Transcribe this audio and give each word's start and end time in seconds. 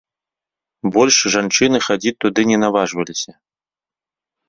Больш 0.95 1.17
жанчыны 1.35 1.83
хадзіць 1.91 2.17
туды 2.27 2.41
не 2.55 2.61
наважваліся. 2.65 3.31